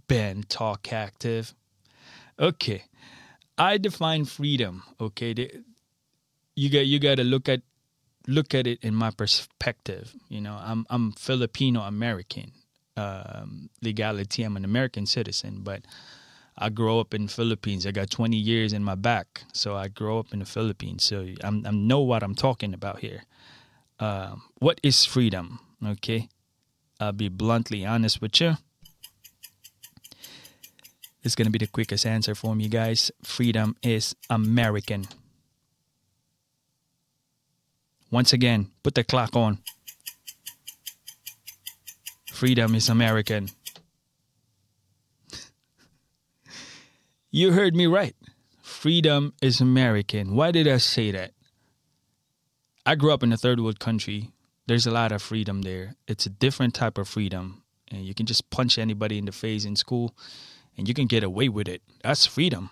Ben 0.08 0.44
Talk 0.44 0.94
Active. 0.94 1.54
Okay, 2.40 2.84
I 3.58 3.78
define 3.78 4.26
freedom. 4.26 4.84
Okay, 5.00 5.34
you 6.56 6.70
got 6.70 6.86
you 6.86 7.00
got 7.00 7.16
to 7.16 7.24
look 7.24 7.48
at 7.50 7.62
look 8.28 8.54
at 8.54 8.68
it 8.68 8.80
in 8.84 8.94
my 8.94 9.12
perspective. 9.12 10.14
You 10.30 10.42
know, 10.42 10.58
I'm 10.60 10.86
I'm 10.90 11.14
Filipino 11.14 11.82
American. 11.82 12.52
Um, 12.98 13.70
legality, 13.82 14.44
I'm 14.44 14.56
an 14.56 14.64
American 14.64 15.06
citizen, 15.06 15.60
but 15.64 15.82
I 16.58 16.70
grow 16.70 17.00
up 17.00 17.14
in 17.14 17.28
Philippines. 17.28 17.86
I 17.86 17.92
got 17.92 18.10
20 18.10 18.38
years 18.38 18.72
in 18.72 18.84
my 18.84 18.96
back, 18.96 19.44
so 19.54 19.76
I 19.76 19.90
grow 19.90 20.20
up 20.20 20.32
in 20.32 20.40
the 20.40 20.46
Philippines. 20.46 21.04
So 21.04 21.28
I'm 21.44 21.66
I 21.66 21.72
know 21.72 22.00
what 22.00 22.24
I'm 22.24 22.36
talking 22.36 22.74
about 22.74 23.00
here. 23.00 23.24
Um, 24.00 24.44
what 24.60 24.80
is 24.82 25.06
freedom? 25.06 25.60
Okay, 25.86 26.30
I'll 27.00 27.12
be 27.12 27.30
bluntly 27.30 27.86
honest 27.86 28.22
with 28.22 28.40
you. 28.40 28.56
It's 31.24 31.36
to 31.36 31.50
be 31.50 31.58
the 31.58 31.68
quickest 31.68 32.06
answer 32.06 32.36
for 32.36 32.56
me, 32.56 32.70
guys. 32.70 33.12
Freedom 33.24 33.76
is 33.82 34.16
American. 34.30 35.08
Once 38.12 38.32
again, 38.32 38.70
put 38.84 38.94
the 38.94 39.04
clock 39.04 39.36
on. 39.36 39.58
Freedom 42.32 42.76
is 42.76 42.90
American. 42.90 43.50
You 47.36 47.52
heard 47.52 47.76
me 47.76 47.86
right. 47.86 48.16
Freedom 48.62 49.34
is 49.42 49.60
American. 49.60 50.36
Why 50.36 50.52
did 50.52 50.70
I 50.70 50.78
say 50.78 51.12
that? 51.12 51.32
I 52.86 52.96
grew 52.96 53.12
up 53.12 53.24
in 53.24 53.34
a 53.34 53.38
third 53.38 53.60
world 53.60 53.78
country. 53.78 54.32
There's 54.68 54.88
a 54.88 54.92
lot 54.92 55.12
of 55.12 55.22
freedom 55.22 55.64
there. 55.64 55.96
It's 56.08 56.26
a 56.26 56.30
different 56.30 56.74
type 56.74 56.98
of 56.98 57.10
freedom. 57.10 57.62
And 57.92 58.06
you 58.06 58.14
can 58.14 58.26
just 58.26 58.50
punch 58.52 58.78
anybody 58.78 59.18
in 59.18 59.26
the 59.26 59.34
face 59.34 59.66
in 59.66 59.76
school 59.76 60.16
and 60.78 60.88
you 60.88 60.94
can 60.94 61.08
get 61.08 61.26
away 61.26 61.50
with 61.50 61.68
it. 61.68 61.82
That's 62.04 62.26
freedom. 62.26 62.70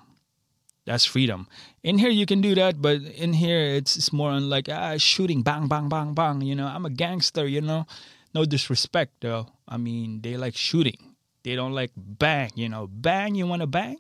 That's 0.86 1.04
freedom. 1.04 1.50
In 1.84 1.98
here 1.98 2.10
you 2.10 2.26
can 2.26 2.40
do 2.40 2.56
that, 2.56 2.82
but 2.82 3.02
in 3.02 3.34
here 3.34 3.76
it's, 3.76 3.98
it's 3.98 4.14
more 4.14 4.30
on 4.30 4.50
like 4.50 4.70
ah 4.70 4.96
shooting, 4.96 5.44
bang, 5.44 5.68
bang, 5.68 5.90
bang, 5.90 6.14
bang. 6.14 6.40
You 6.40 6.56
know, 6.56 6.68
I'm 6.68 6.86
a 6.86 6.90
gangster. 6.90 7.46
You 7.46 7.60
know, 7.60 7.86
no 8.34 8.46
disrespect 8.46 9.12
though. 9.20 9.48
I 9.68 9.76
mean, 9.76 10.22
they 10.22 10.38
like 10.38 10.56
shooting. 10.56 11.16
They 11.44 11.56
don't 11.56 11.74
like 11.74 11.92
bang. 11.98 12.52
You 12.56 12.70
know, 12.70 12.88
bang. 12.88 13.36
You 13.36 13.46
want 13.46 13.62
to 13.62 13.68
bang? 13.68 13.98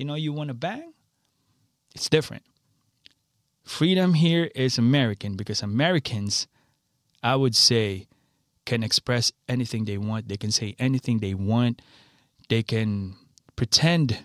You 0.00 0.06
know, 0.06 0.14
you 0.14 0.32
want 0.32 0.48
to 0.48 0.54
bang? 0.54 0.94
It's 1.94 2.08
different. 2.08 2.42
Freedom 3.62 4.14
here 4.14 4.50
is 4.54 4.78
American 4.78 5.36
because 5.36 5.62
Americans, 5.62 6.48
I 7.22 7.36
would 7.36 7.54
say, 7.54 8.08
can 8.64 8.82
express 8.82 9.30
anything 9.46 9.84
they 9.84 9.98
want. 9.98 10.28
They 10.28 10.38
can 10.38 10.50
say 10.50 10.74
anything 10.78 11.18
they 11.18 11.34
want 11.34 11.82
they 12.50 12.62
can 12.64 13.16
pretend 13.56 14.18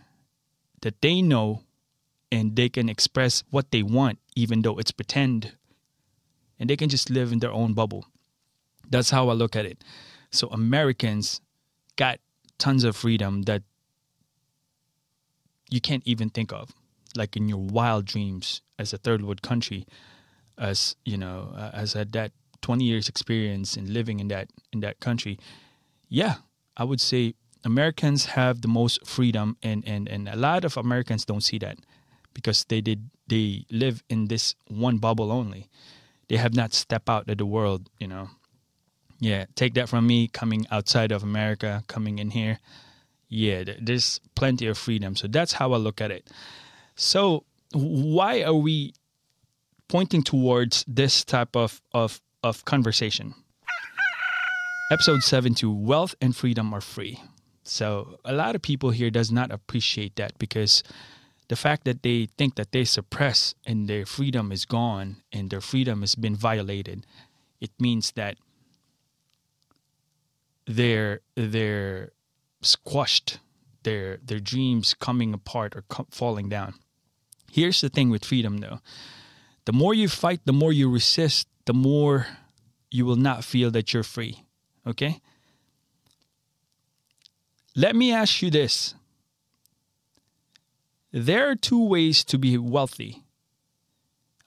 that 0.82 1.02
they 1.02 1.22
know 1.22 1.62
and 2.32 2.56
they 2.58 2.68
can 2.68 2.90
express 2.90 3.44
what 3.52 3.72
they 3.72 3.84
want, 3.84 4.20
even 4.36 4.64
though 4.64 4.78
it's 4.78 4.92
pretend, 4.92 5.56
and 6.60 6.70
they 6.70 6.76
can 6.76 6.90
just 6.90 7.10
live 7.10 7.32
in 7.32 7.40
their 7.40 7.54
own 7.54 7.74
bubble. 7.74 8.06
That's 8.90 9.12
how 9.12 9.30
I 9.30 9.34
look 9.34 9.56
at 9.56 9.66
it. 9.66 9.84
So 10.32 10.48
Americans 10.50 11.40
got 11.96 12.20
tons 12.58 12.84
of 12.84 12.96
freedom 12.96 13.44
that 13.44 13.62
you 15.70 15.82
can't 15.82 16.04
even 16.06 16.30
think 16.30 16.52
of, 16.52 16.72
like 17.16 17.36
in 17.36 17.50
your 17.50 17.60
wild 17.60 18.06
dreams 18.06 18.62
as 18.78 18.94
a 18.94 18.98
third 18.98 19.24
world 19.24 19.42
country, 19.42 19.86
as 20.58 20.96
you 21.06 21.18
know, 21.18 21.54
uh, 21.56 21.72
as 21.74 21.94
had 21.94 22.12
that 22.14 22.32
20 22.62 22.84
years 22.84 23.10
experience 23.10 23.78
in 23.78 23.94
living 23.94 24.20
in 24.20 24.28
that 24.30 24.50
in 24.72 24.80
that 24.80 25.00
country. 25.00 25.38
Yeah, 26.10 26.36
I 26.78 26.84
would 26.84 27.02
say 27.02 27.36
Americans 27.64 28.26
have 28.28 28.62
the 28.62 28.68
most 28.68 29.06
freedom, 29.06 29.58
and 29.62 29.84
and 29.88 30.08
and 30.08 30.30
a 30.30 30.36
lot 30.36 30.66
of 30.66 30.78
Americans 30.78 31.26
don't 31.26 31.44
see 31.44 31.58
that 31.60 31.78
because 32.34 32.66
they 32.66 32.82
did 32.82 33.10
they 33.28 33.66
live 33.72 34.04
in 34.10 34.28
this 34.28 34.56
one 34.68 34.98
bubble 34.98 35.32
only. 35.32 35.70
They 36.28 36.38
have 36.38 36.56
not 36.56 36.74
stepped 36.74 37.10
out 37.10 37.30
of 37.30 37.38
the 37.38 37.46
world, 37.46 37.90
you 38.00 38.08
know. 38.08 38.30
Yeah, 39.20 39.46
take 39.56 39.74
that 39.76 39.90
from 39.90 40.06
me 40.06 40.28
coming 40.28 40.66
outside 40.70 41.12
of 41.12 41.24
America, 41.24 41.84
coming 41.88 42.20
in 42.20 42.32
here. 42.32 42.60
Yeah, 43.30 43.64
there's 43.82 44.20
plenty 44.36 44.68
of 44.68 44.78
freedom. 44.78 45.16
So 45.16 45.28
that's 45.28 45.54
how 45.54 45.74
I 45.74 45.78
look 45.78 46.02
at 46.02 46.12
it. 46.12 46.30
So 46.96 47.44
why 47.74 48.44
are 48.44 48.54
we 48.54 48.94
pointing 49.88 50.24
towards 50.24 50.86
this 50.88 51.24
type 51.24 51.56
of 51.56 51.82
of, 51.94 52.22
of 52.44 52.66
conversation? 52.66 53.34
Episode 54.92 55.24
72 55.24 55.72
Wealth 55.72 56.14
and 56.22 56.36
Freedom 56.36 56.74
are 56.74 56.82
free. 56.82 57.20
So 57.64 58.20
a 58.24 58.34
lot 58.34 58.56
of 58.56 58.62
people 58.62 58.92
here 58.92 59.10
does 59.10 59.32
not 59.32 59.52
appreciate 59.52 60.16
that 60.18 60.38
because 60.38 60.84
the 61.48 61.56
fact 61.56 61.86
that 61.86 62.04
they 62.04 62.28
think 62.38 62.56
that 62.56 62.72
they 62.72 62.86
suppress 62.86 63.56
and 63.66 63.88
their 63.88 64.06
freedom 64.06 64.52
is 64.52 64.66
gone 64.66 65.18
and 65.32 65.50
their 65.50 65.62
freedom 65.62 66.02
has 66.02 66.14
been 66.14 66.36
violated, 66.36 67.06
it 67.60 67.72
means 67.80 68.12
that 68.12 68.38
they're 70.68 71.22
they're 71.36 72.12
squashed, 72.66 73.40
their 73.84 74.18
their 74.18 74.40
dreams 74.40 74.94
coming 74.94 75.34
apart 75.34 75.76
or 75.76 75.84
co- 75.84 76.08
falling 76.12 76.50
down. 76.50 76.74
Here's 77.52 77.82
the 77.82 77.90
thing 77.90 78.10
with 78.10 78.26
freedom, 78.26 78.58
though: 78.58 78.80
the 79.66 79.74
more 79.74 79.94
you 79.94 80.10
fight, 80.10 80.42
the 80.46 80.54
more 80.54 80.74
you 80.74 80.90
resist, 80.90 81.48
the 81.66 81.74
more 81.74 82.28
you 82.92 83.06
will 83.06 83.16
not 83.16 83.44
feel 83.44 83.72
that 83.72 83.94
you're 83.94 84.04
free. 84.04 84.44
Okay. 84.86 85.22
Let 87.76 87.96
me 87.96 88.14
ask 88.14 88.42
you 88.42 88.50
this. 88.50 88.96
There 91.12 91.50
are 91.50 91.56
two 91.56 91.86
ways 91.86 92.24
to 92.26 92.38
be 92.38 92.58
wealthy. 92.58 93.24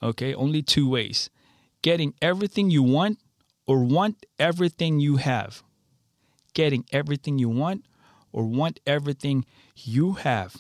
Okay, 0.03 0.35
only 0.35 0.63
two 0.63 0.89
ways 0.89 1.31
getting 1.83 2.15
everything 2.21 2.71
you 2.71 2.83
want 2.83 3.19
or 3.67 3.85
want 3.85 4.27
everything 4.39 5.01
you 5.01 5.17
have 5.17 5.63
getting 6.55 6.85
everything 6.93 7.39
you 7.39 7.49
want 7.49 7.85
or 8.33 8.45
want 8.45 8.81
everything 8.87 9.45
you 9.77 10.13
have. 10.15 10.57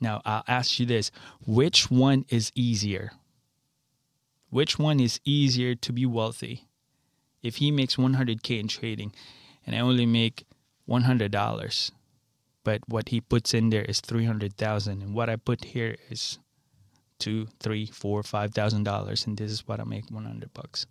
Now, 0.00 0.22
I'll 0.24 0.44
ask 0.48 0.78
you 0.78 0.86
this 0.86 1.10
which 1.44 1.90
one 1.90 2.24
is 2.28 2.50
easier? 2.54 3.12
Which 4.50 4.78
one 4.78 4.98
is 5.00 5.20
easier 5.24 5.74
to 5.76 5.92
be 5.92 6.06
wealthy? 6.06 6.66
If 7.42 7.56
he 7.56 7.70
makes 7.70 7.96
100K 7.96 8.58
in 8.58 8.68
trading 8.68 9.12
and 9.66 9.76
I 9.76 9.80
only 9.80 10.06
make 10.06 10.44
$100, 10.88 11.90
but 12.64 12.80
what 12.88 13.10
he 13.10 13.20
puts 13.20 13.54
in 13.54 13.70
there 13.70 13.84
is 13.84 14.00
300,000 14.00 15.02
and 15.02 15.14
what 15.14 15.30
I 15.30 15.36
put 15.36 15.64
here 15.64 15.96
is 16.10 16.38
two, 17.20 17.48
three, 17.60 17.86
four, 17.86 18.22
five 18.22 18.52
thousand 18.52 18.84
dollars, 18.84 19.26
and 19.26 19.36
this 19.36 19.52
is 19.52 19.68
what 19.68 19.78
I 19.78 19.84
make 19.84 20.10
100 20.10 20.52
bucks. 20.52 20.86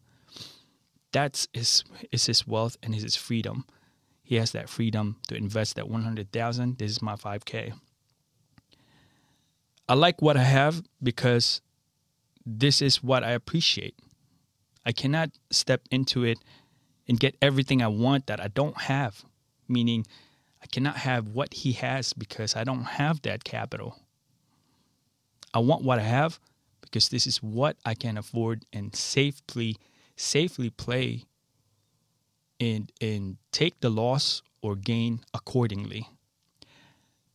That's 1.12 1.48
his, 1.54 1.84
is 2.12 2.28
his 2.28 2.48
wealth 2.48 2.78
and 2.84 2.94
his 2.94 3.16
freedom 3.16 3.66
he 4.30 4.36
has 4.36 4.52
that 4.52 4.70
freedom 4.70 5.16
to 5.28 5.36
invest 5.36 5.76
that 5.76 5.90
100,000. 5.90 6.78
This 6.78 6.92
is 6.92 7.02
my 7.02 7.16
5k. 7.16 7.74
I 9.88 9.94
like 9.96 10.22
what 10.22 10.38
I 10.38 10.44
have 10.44 10.84
because 11.02 11.62
this 12.46 12.80
is 12.80 13.02
what 13.02 13.24
I 13.24 13.32
appreciate. 13.32 13.96
I 14.86 14.92
cannot 14.92 15.32
step 15.50 15.82
into 15.90 16.24
it 16.24 16.38
and 17.08 17.20
get 17.20 17.38
everything 17.42 17.82
I 17.82 17.88
want 17.88 18.28
that 18.28 18.40
I 18.40 18.50
don't 18.50 18.82
have, 18.82 19.26
meaning 19.68 20.06
I 20.62 20.68
cannot 20.68 20.98
have 20.98 21.30
what 21.30 21.52
he 21.52 21.72
has 21.72 22.14
because 22.14 22.56
I 22.56 22.64
don't 22.64 22.84
have 22.84 23.24
that 23.24 23.44
capital. 23.44 23.98
I 25.56 25.58
want 25.58 25.82
what 25.84 25.98
I 25.98 26.04
have 26.04 26.40
because 26.82 27.10
this 27.10 27.26
is 27.26 27.42
what 27.42 27.78
I 27.84 27.96
can 27.96 28.16
afford 28.16 28.64
and 28.72 28.96
safely 28.96 29.78
safely 30.16 30.70
play 30.70 31.26
and 32.60 32.92
and 33.02 33.38
take 33.52 33.80
the 33.80 33.90
loss 33.90 34.42
or 34.62 34.76
gain 34.76 35.22
accordingly. 35.34 36.08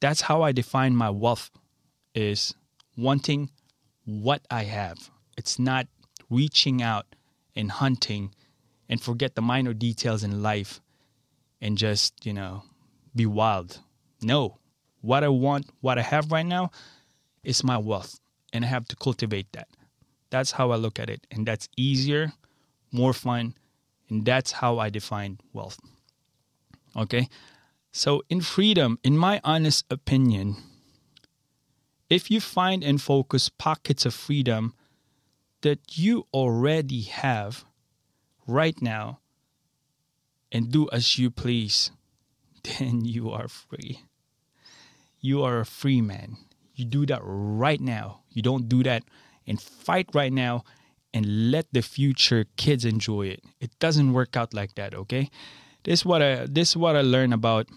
That's 0.00 0.22
how 0.22 0.42
I 0.42 0.52
define 0.52 0.94
my 0.94 1.10
wealth 1.10 1.50
is 2.14 2.54
wanting 2.96 3.50
what 4.04 4.42
I 4.50 4.64
have. 4.64 5.10
It's 5.36 5.58
not 5.58 5.86
reaching 6.30 6.82
out 6.82 7.06
and 7.56 7.70
hunting 7.70 8.34
and 8.88 9.00
forget 9.00 9.34
the 9.34 9.42
minor 9.42 9.72
details 9.72 10.22
in 10.22 10.42
life 10.42 10.80
and 11.60 11.78
just, 11.78 12.26
you 12.26 12.32
know, 12.32 12.64
be 13.16 13.26
wild. 13.26 13.80
No. 14.22 14.58
What 15.00 15.24
I 15.24 15.28
want, 15.28 15.70
what 15.80 15.98
I 15.98 16.02
have 16.02 16.32
right 16.32 16.46
now 16.46 16.70
is 17.42 17.64
my 17.64 17.78
wealth 17.78 18.20
and 18.52 18.64
I 18.64 18.68
have 18.68 18.86
to 18.88 18.96
cultivate 18.96 19.52
that. 19.52 19.68
That's 20.30 20.52
how 20.52 20.70
I 20.70 20.76
look 20.76 20.98
at 20.98 21.10
it 21.10 21.26
and 21.30 21.46
that's 21.46 21.68
easier, 21.76 22.32
more 22.92 23.12
fun, 23.12 23.54
and 24.08 24.24
that's 24.24 24.52
how 24.52 24.78
I 24.78 24.90
define 24.90 25.38
wealth. 25.52 25.78
Okay? 26.96 27.28
So, 27.92 28.22
in 28.28 28.40
freedom, 28.40 28.98
in 29.04 29.16
my 29.16 29.40
honest 29.44 29.84
opinion, 29.90 30.56
if 32.10 32.30
you 32.30 32.40
find 32.40 32.82
and 32.82 33.00
focus 33.00 33.48
pockets 33.48 34.04
of 34.04 34.14
freedom 34.14 34.74
that 35.62 35.96
you 35.96 36.26
already 36.32 37.02
have 37.02 37.64
right 38.46 38.80
now 38.82 39.20
and 40.52 40.70
do 40.70 40.88
as 40.92 41.18
you 41.18 41.30
please, 41.30 41.90
then 42.64 43.04
you 43.04 43.30
are 43.30 43.48
free. 43.48 44.02
You 45.20 45.42
are 45.42 45.60
a 45.60 45.66
free 45.66 46.00
man. 46.00 46.36
You 46.74 46.84
do 46.84 47.06
that 47.06 47.20
right 47.22 47.80
now. 47.80 48.20
You 48.30 48.42
don't 48.42 48.68
do 48.68 48.82
that 48.82 49.04
and 49.46 49.60
fight 49.60 50.08
right 50.14 50.32
now 50.32 50.64
and 51.14 51.52
let 51.52 51.66
the 51.72 51.80
future 51.80 52.44
kids 52.56 52.84
enjoy 52.84 53.28
it. 53.28 53.44
It 53.60 53.70
doesn't 53.78 54.12
work 54.12 54.36
out 54.36 54.52
like 54.52 54.74
that, 54.74 54.94
okay? 54.94 55.30
This 55.84 56.00
is 56.00 56.04
what 56.04 56.20
I 56.20 56.46
this 56.46 56.70
is 56.70 56.76
what 56.76 56.96
I 56.96 57.02
learned 57.02 57.32
about 57.32 57.68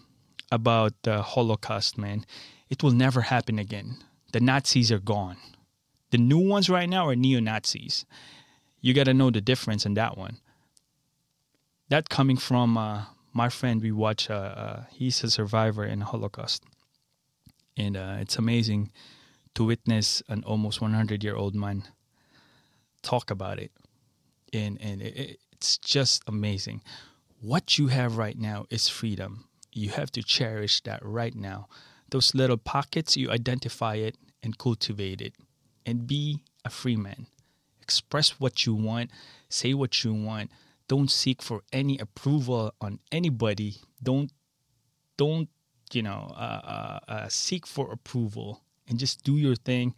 about 0.51 0.93
the 1.03 1.21
Holocaust, 1.21 1.97
man. 1.97 2.25
It 2.67 2.81
will 2.81 2.91
never 2.91 3.21
happen 3.21 3.59
again. 3.59 3.97
The 4.33 4.39
Nazis 4.39 4.91
are 4.91 4.99
gone. 4.99 5.37
The 6.09 6.17
new 6.17 6.39
ones 6.39 6.69
right 6.69 6.89
now 6.89 7.07
are 7.07 7.15
neo 7.15 7.39
Nazis. 7.39 8.05
You 8.81 8.93
got 8.93 9.05
to 9.05 9.13
know 9.13 9.29
the 9.29 9.41
difference 9.41 9.85
in 9.85 9.93
that 9.93 10.17
one. 10.17 10.39
That 11.89 12.09
coming 12.09 12.37
from 12.37 12.77
uh, 12.77 13.05
my 13.33 13.49
friend, 13.49 13.81
we 13.81 13.91
watch. 13.91 14.29
Uh, 14.29 14.33
uh, 14.33 14.83
he's 14.89 15.23
a 15.23 15.29
survivor 15.29 15.85
in 15.85 16.01
Holocaust, 16.01 16.63
and 17.77 17.95
uh, 17.95 18.17
it's 18.19 18.37
amazing 18.37 18.91
to 19.53 19.63
witness 19.63 20.23
an 20.27 20.43
almost 20.43 20.81
100 20.81 21.23
year 21.23 21.35
old 21.35 21.55
man 21.55 21.83
talk 23.01 23.31
about 23.31 23.59
it, 23.59 23.71
and 24.53 24.77
and 24.81 25.01
it, 25.01 25.39
it's 25.51 25.77
just 25.77 26.23
amazing. 26.27 26.81
What 27.41 27.77
you 27.77 27.87
have 27.87 28.17
right 28.17 28.37
now 28.37 28.65
is 28.69 28.87
freedom. 28.87 29.45
You 29.71 29.89
have 29.89 30.11
to 30.13 30.23
cherish 30.23 30.81
that 30.81 30.99
right 31.03 31.35
now. 31.35 31.67
Those 32.09 32.33
little 32.33 32.57
pockets, 32.57 33.15
you 33.17 33.29
identify 33.29 33.95
it 33.95 34.15
and 34.41 34.57
cultivate 34.57 35.21
it, 35.21 35.33
and 35.85 36.07
be 36.07 36.43
a 36.65 36.69
free 36.69 36.95
man. 36.95 37.27
Express 37.81 38.39
what 38.39 38.65
you 38.65 38.73
want, 38.73 39.11
say 39.49 39.73
what 39.73 40.03
you 40.03 40.13
want. 40.13 40.51
Don't 40.87 41.11
seek 41.11 41.41
for 41.41 41.61
any 41.73 41.97
approval 41.99 42.73
on 42.79 42.99
anybody. 43.11 43.77
Don't 44.01 44.31
don't 45.17 45.49
you 45.93 46.03
know 46.03 46.33
uh, 46.35 46.61
uh, 46.63 46.99
uh, 47.11 47.27
seek 47.29 47.65
for 47.65 47.91
approval 47.91 48.61
and 48.87 48.99
just 48.99 49.23
do 49.23 49.33
your 49.33 49.55
thing 49.55 49.95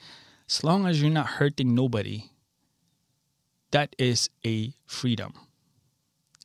as 0.49 0.63
long 0.63 0.85
as 0.85 1.01
you're 1.01 1.11
not 1.11 1.27
hurting 1.27 1.75
nobody 1.75 2.29
that 3.71 3.95
is 3.97 4.29
a 4.45 4.73
freedom. 4.85 5.33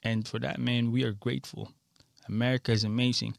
And 0.02 0.26
for 0.26 0.38
that, 0.40 0.58
man, 0.58 0.92
we 0.92 1.04
are 1.04 1.12
grateful. 1.12 1.72
America 2.28 2.72
is 2.72 2.84
amazing. 2.84 3.36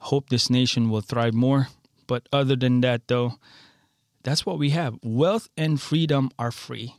Hope 0.00 0.28
this 0.28 0.50
nation 0.50 0.90
will 0.90 1.00
thrive 1.00 1.34
more. 1.34 1.68
But 2.06 2.28
other 2.32 2.56
than 2.56 2.80
that, 2.80 3.08
though, 3.08 3.34
that's 4.22 4.44
what 4.44 4.58
we 4.58 4.70
have. 4.70 4.98
Wealth 5.02 5.48
and 5.56 5.80
freedom 5.80 6.30
are 6.38 6.50
free. 6.50 6.94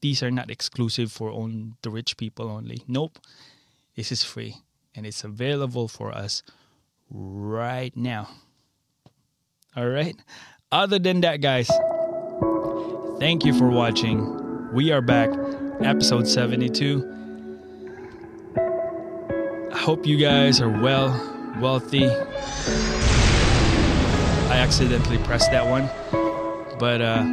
These 0.00 0.22
are 0.22 0.30
not 0.30 0.50
exclusive 0.50 1.10
for 1.10 1.30
on 1.30 1.76
the 1.82 1.90
rich 1.90 2.16
people 2.16 2.50
only. 2.50 2.82
Nope. 2.86 3.18
This 3.94 4.12
is 4.12 4.22
free 4.22 4.56
and 4.94 5.06
it's 5.06 5.24
available 5.24 5.88
for 5.88 6.12
us 6.12 6.42
right 7.10 7.96
now. 7.96 8.28
All 9.74 9.88
right. 9.88 10.16
Other 10.70 10.98
than 10.98 11.20
that, 11.20 11.40
guys, 11.40 11.70
Thank 13.18 13.46
you 13.46 13.54
for 13.54 13.68
watching. 13.70 14.45
We 14.76 14.92
are 14.92 15.00
back, 15.00 15.30
episode 15.80 16.28
72. 16.28 17.00
I 19.72 19.78
hope 19.78 20.06
you 20.06 20.18
guys 20.18 20.60
are 20.60 20.68
well, 20.68 21.08
wealthy. 21.62 22.04
I 24.50 24.58
accidentally 24.58 25.16
pressed 25.24 25.50
that 25.50 25.66
one. 25.66 25.88
But 26.78 27.00
uh 27.00 27.24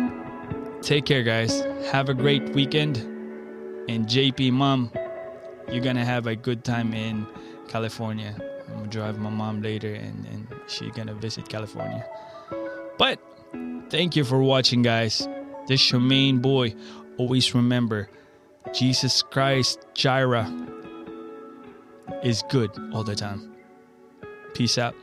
take 0.81 1.03
care 1.03 1.21
guys. 1.21 1.59
Have 1.91 2.07
a 2.07 2.13
great 2.13 2.47
weekend. 2.55 2.99
And 3.89 4.07
JP 4.07 4.53
mom, 4.53 4.89
you're 5.69 5.83
gonna 5.83 6.05
have 6.05 6.27
a 6.27 6.37
good 6.37 6.63
time 6.63 6.93
in 6.93 7.27
California. 7.67 8.37
I'm 8.69 8.75
gonna 8.75 8.87
drive 8.87 9.19
my 9.19 9.29
mom 9.29 9.61
later 9.61 9.93
and, 9.93 10.25
and 10.27 10.47
she's 10.67 10.93
gonna 10.93 11.13
visit 11.13 11.49
California. 11.49 12.05
But 12.97 13.19
thank 13.89 14.15
you 14.15 14.23
for 14.23 14.41
watching 14.41 14.81
guys. 14.81 15.27
This 15.67 15.81
is 15.81 15.91
your 15.91 16.01
main 16.01 16.39
boy. 16.39 16.75
Always 17.17 17.53
remember 17.53 18.09
Jesus 18.73 19.21
Christ 19.21 19.85
Jireh 19.93 20.51
is 22.23 22.43
good 22.49 22.71
all 22.93 23.03
the 23.03 23.15
time. 23.15 23.53
Peace 24.53 24.77
out. 24.77 24.95